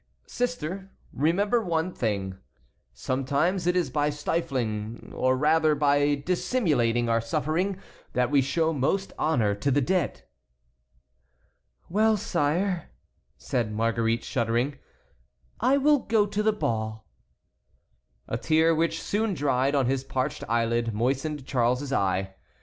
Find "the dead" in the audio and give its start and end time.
9.69-10.23